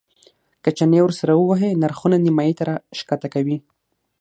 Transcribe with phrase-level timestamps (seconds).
[0.63, 3.57] که چنې ورسره ووهې نرخونه نیمایي ته راښکته کوي.